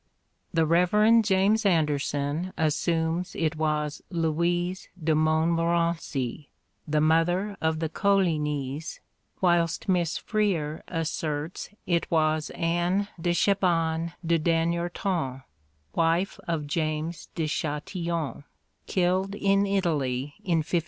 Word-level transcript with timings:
The 0.51 0.65
Rev. 0.65 1.21
James 1.21 1.63
Anderson 1.63 2.53
assumes 2.57 3.35
it 3.35 3.55
was 3.55 4.01
Louise 4.09 4.89
de 5.03 5.13
Montmorency, 5.13 6.49
the 6.87 6.99
mother 6.99 7.55
of 7.61 7.77
the 7.77 7.87
Colignys, 7.87 8.99
whilst 9.41 9.87
Miss 9.87 10.17
Freer 10.17 10.81
asserts 10.87 11.69
it 11.85 12.09
was 12.09 12.49
Anne 12.55 13.09
de 13.21 13.31
Chabannes 13.31 14.13
de 14.25 14.39
Damniartin, 14.39 15.43
wife 15.93 16.39
of 16.47 16.65
James 16.65 17.27
de 17.35 17.45
Chastillon, 17.45 18.43
killed 18.87 19.35
in 19.35 19.67
Italy 19.67 20.33
in 20.43 20.61
1572. 20.65 20.79